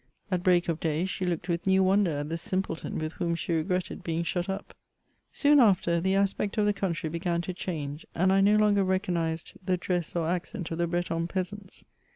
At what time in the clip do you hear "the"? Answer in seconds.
2.29-2.35, 6.01-6.15, 6.65-6.73, 9.63-9.77, 10.79-10.87